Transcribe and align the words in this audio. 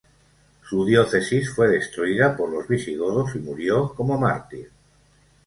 Su 0.67 0.83
diócesis 0.83 1.53
fue 1.53 1.67
destruida 1.67 2.35
por 2.35 2.49
los 2.49 2.67
visigodos 2.67 3.35
y 3.35 3.39
murió 3.39 3.93
como 3.93 4.17
mártir. 4.17 4.71